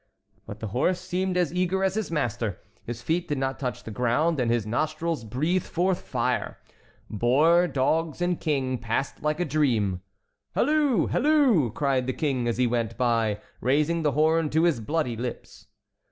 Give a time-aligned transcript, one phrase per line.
[0.47, 2.57] But the horse seemed as eager as his master.
[2.87, 6.57] His feet did not touch the ground, and his nostrils breathed forth fire.
[7.07, 10.01] Boar, dogs, and King passed like a dream.
[10.55, 11.05] "Halloo!
[11.05, 15.67] halloo!" cried the King as he went by, raising the horn to his bloody lips.